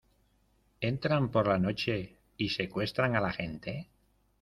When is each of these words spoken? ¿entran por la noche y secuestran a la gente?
¿entran 0.89 1.29
por 1.29 1.47
la 1.47 1.59
noche 1.59 2.17
y 2.35 2.49
secuestran 2.49 3.15
a 3.15 3.21
la 3.21 3.31
gente? 3.31 3.91